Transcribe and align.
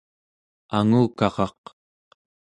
angukaraq 0.77 1.61